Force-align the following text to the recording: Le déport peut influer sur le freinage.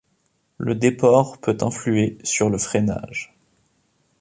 Le 0.57 0.73
déport 0.73 1.37
peut 1.37 1.57
influer 1.61 2.17
sur 2.23 2.49
le 2.49 2.57
freinage. 2.57 3.35